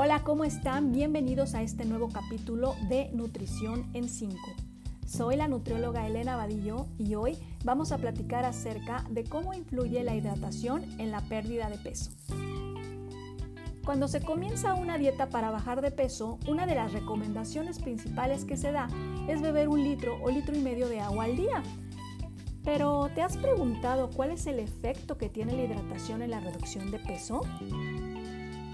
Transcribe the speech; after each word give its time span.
Hola, 0.00 0.22
¿cómo 0.22 0.44
están? 0.44 0.92
Bienvenidos 0.92 1.56
a 1.56 1.62
este 1.62 1.84
nuevo 1.84 2.08
capítulo 2.08 2.76
de 2.88 3.10
Nutrición 3.14 3.90
en 3.94 4.08
5. 4.08 4.36
Soy 5.04 5.34
la 5.34 5.48
nutrióloga 5.48 6.06
Elena 6.06 6.36
Vadillo 6.36 6.86
y 6.98 7.16
hoy 7.16 7.36
vamos 7.64 7.90
a 7.90 7.98
platicar 7.98 8.44
acerca 8.44 9.04
de 9.10 9.24
cómo 9.24 9.54
influye 9.54 10.04
la 10.04 10.14
hidratación 10.14 10.84
en 11.00 11.10
la 11.10 11.20
pérdida 11.22 11.68
de 11.68 11.78
peso. 11.78 12.12
Cuando 13.84 14.06
se 14.06 14.20
comienza 14.20 14.74
una 14.74 14.98
dieta 14.98 15.30
para 15.30 15.50
bajar 15.50 15.80
de 15.80 15.90
peso, 15.90 16.38
una 16.46 16.64
de 16.64 16.76
las 16.76 16.92
recomendaciones 16.92 17.80
principales 17.80 18.44
que 18.44 18.56
se 18.56 18.70
da 18.70 18.86
es 19.26 19.42
beber 19.42 19.68
un 19.68 19.82
litro 19.82 20.16
o 20.22 20.30
litro 20.30 20.56
y 20.56 20.60
medio 20.60 20.88
de 20.88 21.00
agua 21.00 21.24
al 21.24 21.36
día. 21.36 21.60
Pero, 22.62 23.10
¿te 23.16 23.22
has 23.22 23.36
preguntado 23.36 24.10
cuál 24.10 24.30
es 24.30 24.46
el 24.46 24.60
efecto 24.60 25.18
que 25.18 25.28
tiene 25.28 25.54
la 25.54 25.64
hidratación 25.64 26.22
en 26.22 26.30
la 26.30 26.38
reducción 26.38 26.92
de 26.92 27.00
peso? 27.00 27.40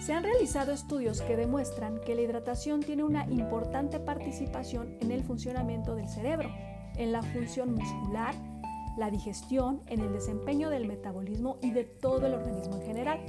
Se 0.05 0.13
han 0.13 0.23
realizado 0.23 0.73
estudios 0.73 1.23
que 1.23 1.35
demuestran 1.35 1.99
que 1.99 2.15
la 2.15 2.21
hidratación 2.21 2.81
tiene 2.81 3.05
una 3.05 3.25
importante 3.31 3.99
participación 3.99 4.99
en 5.01 5.11
el 5.11 5.23
funcionamiento 5.23 5.95
del 5.95 6.11
cerebro, 6.11 6.51
en 6.97 7.11
la 7.11 7.23
función 7.23 7.75
muscular, 7.75 8.35
la 8.99 9.11
digestión, 9.11 9.81
en 9.87 10.01
el 10.01 10.13
desempeño 10.13 10.69
del 10.69 10.87
metabolismo 10.87 11.57
y 11.63 11.71
de 11.71 11.85
todo 11.85 12.27
el 12.27 12.35
organismo 12.35 12.77
en 12.77 12.83
general. 12.83 13.21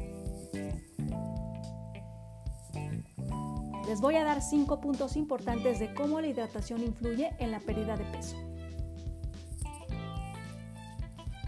Les 3.88 4.02
voy 4.02 4.16
a 4.16 4.26
dar 4.26 4.42
cinco 4.42 4.82
puntos 4.82 5.16
importantes 5.16 5.80
de 5.80 5.94
cómo 5.94 6.20
la 6.20 6.28
hidratación 6.28 6.84
influye 6.84 7.38
en 7.40 7.52
la 7.52 7.62
pérdida 7.62 7.96
de 7.96 8.04
peso. 8.04 8.36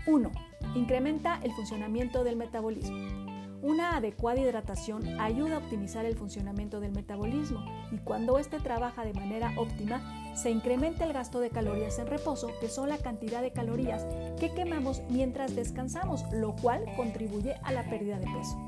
1. 0.05 0.31
Incrementa 0.75 1.41
el 1.43 1.51
funcionamiento 1.51 2.23
del 2.23 2.37
metabolismo. 2.37 3.26
Una 3.61 3.97
adecuada 3.97 4.39
hidratación 4.39 5.19
ayuda 5.19 5.55
a 5.55 5.57
optimizar 5.59 6.05
el 6.05 6.15
funcionamiento 6.15 6.79
del 6.79 6.91
metabolismo 6.91 7.65
y 7.91 7.97
cuando 7.97 8.37
éste 8.37 8.59
trabaja 8.59 9.03
de 9.03 9.13
manera 9.13 9.53
óptima, 9.57 10.35
se 10.35 10.51
incrementa 10.51 11.05
el 11.05 11.13
gasto 11.13 11.39
de 11.39 11.49
calorías 11.49 11.97
en 11.97 12.05
reposo, 12.05 12.51
que 12.61 12.69
son 12.69 12.89
la 12.89 12.99
cantidad 12.99 13.41
de 13.41 13.51
calorías 13.51 14.05
que 14.39 14.53
quemamos 14.53 15.01
mientras 15.09 15.55
descansamos, 15.55 16.23
lo 16.31 16.55
cual 16.55 16.85
contribuye 16.95 17.55
a 17.63 17.71
la 17.71 17.83
pérdida 17.89 18.19
de 18.19 18.27
peso. 18.27 18.67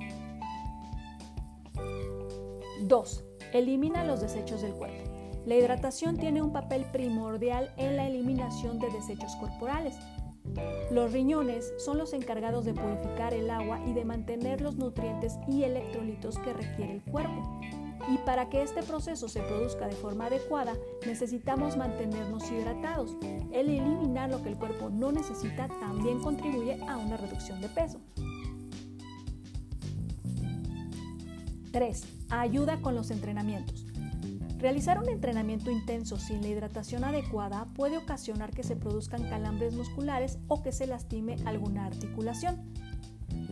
2. 2.82 3.24
Elimina 3.54 4.04
los 4.04 4.22
desechos 4.22 4.64
del 4.64 4.74
cuerpo. 4.74 5.04
La 5.46 5.56
hidratación 5.56 6.18
tiene 6.18 6.42
un 6.42 6.52
papel 6.52 6.86
primordial 6.86 7.72
en 7.78 7.96
la 7.96 8.08
eliminación 8.08 8.80
de 8.80 8.90
desechos 8.90 9.36
corporales. 9.36 9.96
Los 10.92 11.12
riñones 11.12 11.74
son 11.78 11.98
los 11.98 12.14
encargados 12.14 12.66
de 12.66 12.74
purificar 12.74 13.34
el 13.34 13.50
agua 13.50 13.80
y 13.86 13.94
de 13.94 14.06
mantener 14.06 14.62
los 14.62 14.76
nutrientes 14.76 15.38
y 15.48 15.64
electrolitos 15.64 16.38
que 16.40 16.54
requiere 16.54 16.94
el 16.94 17.04
cuerpo. 17.04 17.60
Y 18.12 18.18
para 18.26 18.50
que 18.50 18.64
este 18.64 18.82
proceso 18.82 19.28
se 19.28 19.42
produzca 19.42 19.88
de 19.88 19.96
forma 19.96 20.26
adecuada, 20.26 20.74
necesitamos 21.06 21.78
mantenernos 21.78 22.50
hidratados. 22.52 23.16
El 23.52 23.70
eliminar 23.70 24.30
lo 24.32 24.42
que 24.42 24.50
el 24.50 24.58
cuerpo 24.58 24.90
no 24.90 25.12
necesita 25.12 25.68
también 25.80 26.20
contribuye 26.20 26.82
a 26.88 26.98
una 26.98 27.18
reducción 27.18 27.62
de 27.62 27.70
peso. 27.70 28.00
3. 31.72 32.04
Ayuda 32.30 32.82
con 32.82 32.96
los 32.96 33.12
entrenamientos. 33.12 33.89
Realizar 34.60 35.00
un 35.00 35.08
entrenamiento 35.08 35.72
intenso 35.72 36.18
sin 36.18 36.42
la 36.42 36.50
hidratación 36.50 37.06
adecuada 37.06 37.66
puede 37.76 37.98
ocasionar 37.98 38.52
que 38.52 38.64
se 38.64 38.76
produzcan 38.76 39.30
calambres 39.30 39.74
musculares 39.74 40.38
o 40.50 40.62
que 40.62 40.74
se 40.74 40.86
lastime 40.86 41.38
alguna 41.46 41.86
articulación. 41.86 42.58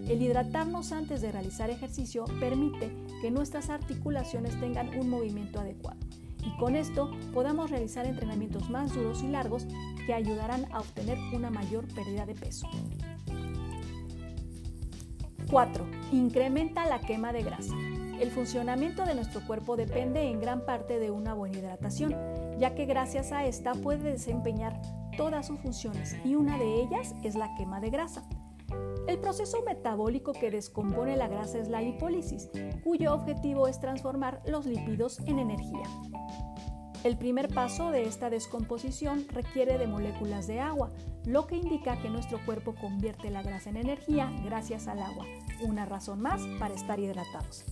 El 0.09 0.21
hidratarnos 0.21 0.91
antes 0.91 1.21
de 1.21 1.31
realizar 1.31 1.69
ejercicio 1.69 2.25
permite 2.41 2.91
que 3.21 3.31
nuestras 3.31 3.69
articulaciones 3.69 4.59
tengan 4.59 4.99
un 4.99 5.09
movimiento 5.09 5.61
adecuado 5.61 5.99
y 6.43 6.57
con 6.57 6.75
esto 6.75 7.09
podamos 7.33 7.71
realizar 7.71 8.05
entrenamientos 8.05 8.69
más 8.69 8.93
duros 8.93 9.23
y 9.23 9.27
largos 9.27 9.65
que 10.05 10.13
ayudarán 10.13 10.65
a 10.73 10.79
obtener 10.79 11.17
una 11.33 11.49
mayor 11.49 11.87
pérdida 11.93 12.25
de 12.25 12.35
peso. 12.35 12.67
4. 15.49 15.85
Incrementa 16.11 16.85
la 16.85 16.99
quema 16.99 17.33
de 17.33 17.43
grasa. 17.43 17.75
El 18.19 18.31
funcionamiento 18.31 19.05
de 19.05 19.15
nuestro 19.15 19.45
cuerpo 19.45 19.75
depende 19.75 20.23
en 20.23 20.39
gran 20.39 20.65
parte 20.65 20.99
de 20.99 21.11
una 21.11 21.33
buena 21.33 21.57
hidratación, 21.57 22.15
ya 22.57 22.73
que 22.73 22.85
gracias 22.85 23.31
a 23.31 23.45
esta 23.45 23.73
puede 23.73 24.11
desempeñar 24.11 24.81
todas 25.15 25.47
sus 25.47 25.59
funciones 25.59 26.15
y 26.25 26.35
una 26.35 26.57
de 26.57 26.81
ellas 26.81 27.13
es 27.23 27.35
la 27.35 27.53
quema 27.55 27.79
de 27.79 27.89
grasa. 27.91 28.27
El 29.07 29.19
proceso 29.19 29.63
metabólico 29.65 30.33
que 30.33 30.51
descompone 30.51 31.15
la 31.15 31.27
grasa 31.27 31.59
es 31.59 31.69
la 31.69 31.81
lipólisis, 31.81 32.49
cuyo 32.83 33.13
objetivo 33.13 33.67
es 33.67 33.79
transformar 33.79 34.41
los 34.45 34.65
lípidos 34.65 35.19
en 35.27 35.39
energía. 35.39 35.83
El 37.07 37.17
primer 37.17 37.47
paso 37.47 37.89
de 37.89 38.03
esta 38.03 38.29
descomposición 38.29 39.29
requiere 39.29 39.77
de 39.77 39.87
moléculas 39.87 40.45
de 40.45 40.59
agua, 40.59 40.91
lo 41.25 41.47
que 41.47 41.55
indica 41.55 42.01
que 42.01 42.09
nuestro 42.09 42.37
cuerpo 42.45 42.75
convierte 42.75 43.29
la 43.29 43.41
grasa 43.41 43.69
en 43.69 43.77
energía 43.77 44.29
gracias 44.43 44.89
al 44.89 44.99
agua, 44.99 45.25
una 45.61 45.85
razón 45.85 46.21
más 46.21 46.41
para 46.59 46.73
estar 46.73 46.99
hidratados. 46.99 47.63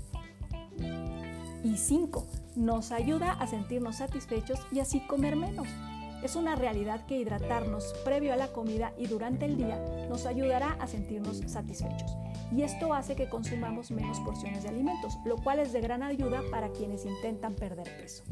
Y 1.66 1.75
5. 1.75 2.25
Nos 2.56 2.94
ayuda 2.94 3.34
a 3.34 3.45
sentirnos 3.45 3.97
satisfechos 3.97 4.57
y 4.72 4.79
así 4.79 5.01
comer 5.01 5.35
menos. 5.35 5.68
Es 6.24 6.36
una 6.36 6.56
realidad 6.56 7.06
que 7.06 7.18
hidratarnos 7.18 7.94
previo 8.03 8.34
a 8.34 8.38
la 8.38 8.48
comida 8.48 8.94
y 8.98 9.08
durante 9.08 9.46
el 9.46 9.58
día 9.58 9.80
nos 10.09 10.26
ayudará 10.26 10.78
a 10.80 10.88
sentirnos 10.88 11.42
satisfechos. 11.46 12.18
Y 12.56 12.62
esto 12.62 12.94
hace 12.94 13.16
que 13.16 13.30
consumamos 13.30 13.92
menos 13.92 14.20
porciones 14.22 14.64
de 14.64 14.70
alimentos, 14.70 15.18
lo 15.25 15.38
cual 15.38 15.59
es 15.59 15.74
de 15.74 15.81
gran 15.81 16.04
ayuda 16.04 16.42
para 16.52 16.70
quienes 16.70 17.06
intentan 17.06 17.56
perder 17.56 17.88
peso. 17.98 18.24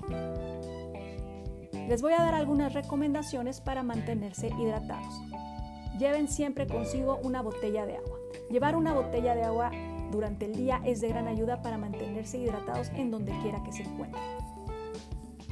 Les 1.87 2.01
voy 2.01 2.13
a 2.13 2.21
dar 2.21 2.33
algunas 2.33 2.73
recomendaciones 2.73 3.59
para 3.59 3.83
mantenerse 3.83 4.47
hidratados. 4.47 5.21
Lleven 5.99 6.27
siempre 6.27 6.65
consigo 6.67 7.19
una 7.23 7.41
botella 7.41 7.85
de 7.85 7.97
agua. 7.97 8.17
Llevar 8.49 8.75
una 8.75 8.93
botella 8.93 9.35
de 9.35 9.43
agua 9.43 9.71
durante 10.11 10.45
el 10.45 10.55
día 10.55 10.81
es 10.85 11.01
de 11.01 11.09
gran 11.09 11.27
ayuda 11.27 11.61
para 11.61 11.77
mantenerse 11.77 12.37
hidratados 12.37 12.89
en 12.95 13.11
donde 13.11 13.37
quiera 13.41 13.61
que 13.63 13.71
se 13.71 13.83
encuentren. 13.83 14.23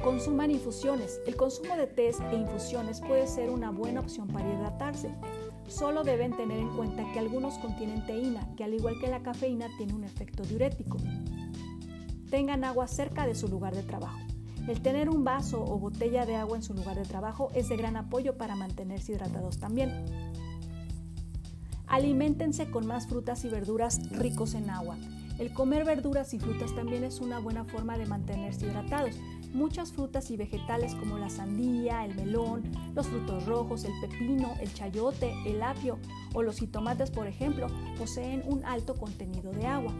Consuman 0.02 0.50
infusiones. 0.50 1.20
El 1.26 1.36
consumo 1.36 1.76
de 1.76 1.86
tés 1.86 2.18
e 2.32 2.34
infusiones 2.34 3.00
puede 3.00 3.28
ser 3.28 3.50
una 3.50 3.70
buena 3.70 4.00
opción 4.00 4.26
para 4.26 4.52
hidratarse. 4.52 5.14
Solo 5.68 6.02
deben 6.02 6.36
tener 6.36 6.58
en 6.58 6.74
cuenta 6.76 7.04
que 7.12 7.20
algunos 7.20 7.56
contienen 7.58 8.04
teína, 8.04 8.48
que 8.56 8.64
al 8.64 8.74
igual 8.74 8.98
que 9.00 9.06
la 9.06 9.22
cafeína 9.22 9.68
tiene 9.78 9.94
un 9.94 10.02
efecto 10.02 10.42
diurético. 10.42 10.96
Tengan 12.30 12.64
agua 12.64 12.88
cerca 12.88 13.26
de 13.26 13.36
su 13.36 13.46
lugar 13.46 13.76
de 13.76 13.84
trabajo. 13.84 14.18
El 14.66 14.82
tener 14.82 15.08
un 15.08 15.22
vaso 15.22 15.62
o 15.62 15.78
botella 15.78 16.26
de 16.26 16.34
agua 16.34 16.56
en 16.56 16.64
su 16.64 16.74
lugar 16.74 16.96
de 16.96 17.04
trabajo 17.04 17.50
es 17.54 17.68
de 17.68 17.76
gran 17.76 17.96
apoyo 17.96 18.36
para 18.36 18.56
mantenerse 18.56 19.12
hidratados 19.12 19.58
también. 19.58 20.04
Aliméntense 21.86 22.70
con 22.72 22.86
más 22.86 23.06
frutas 23.06 23.44
y 23.44 23.48
verduras 23.48 24.10
ricos 24.10 24.54
en 24.54 24.68
agua. 24.68 24.96
El 25.38 25.52
comer 25.52 25.84
verduras 25.84 26.34
y 26.34 26.38
frutas 26.38 26.74
también 26.74 27.04
es 27.04 27.20
una 27.20 27.38
buena 27.38 27.64
forma 27.64 27.96
de 27.98 28.06
mantenerse 28.06 28.66
hidratados. 28.66 29.16
Muchas 29.52 29.92
frutas 29.92 30.30
y 30.30 30.36
vegetales 30.36 30.94
como 30.94 31.18
la 31.18 31.28
sandía, 31.28 32.04
el 32.04 32.14
melón, 32.14 32.62
los 32.94 33.06
frutos 33.06 33.44
rojos, 33.46 33.84
el 33.84 33.92
pepino, 34.00 34.54
el 34.60 34.72
chayote, 34.72 35.32
el 35.46 35.62
apio 35.62 35.98
o 36.34 36.42
los 36.42 36.58
jitomates, 36.58 37.10
por 37.10 37.26
ejemplo, 37.26 37.66
poseen 37.98 38.42
un 38.46 38.64
alto 38.64 38.94
contenido 38.94 39.52
de 39.52 39.66
agua. 39.66 39.92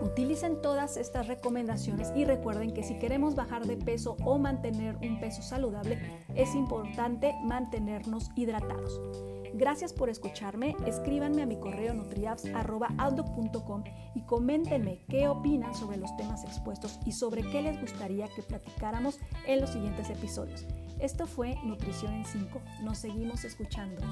Utilicen 0.00 0.60
todas 0.62 0.96
estas 0.96 1.26
recomendaciones 1.26 2.12
y 2.16 2.24
recuerden 2.24 2.72
que 2.72 2.82
si 2.82 2.98
queremos 2.98 3.34
bajar 3.34 3.66
de 3.66 3.76
peso 3.76 4.16
o 4.24 4.38
mantener 4.38 4.96
un 4.96 5.20
peso 5.20 5.42
saludable, 5.42 5.98
es 6.34 6.54
importante 6.54 7.34
mantenernos 7.44 8.30
hidratados. 8.34 9.00
Gracias 9.54 9.92
por 9.92 10.10
escucharme, 10.10 10.76
escríbanme 10.86 11.42
a 11.42 11.46
mi 11.46 11.58
correo 11.58 11.94
nutriabs.com 11.94 13.84
y 14.14 14.22
coméntenme 14.22 15.04
qué 15.08 15.28
opinan 15.28 15.74
sobre 15.74 15.96
los 15.96 16.16
temas 16.16 16.44
expuestos 16.44 16.98
y 17.06 17.12
sobre 17.12 17.42
qué 17.42 17.62
les 17.62 17.80
gustaría 17.80 18.28
que 18.28 18.42
platicáramos 18.42 19.18
en 19.46 19.60
los 19.60 19.70
siguientes 19.70 20.10
episodios. 20.10 20.66
Esto 20.98 21.26
fue 21.26 21.56
Nutrición 21.64 22.12
en 22.14 22.24
5, 22.24 22.60
nos 22.82 22.98
seguimos 22.98 23.44
escuchando. 23.44 24.02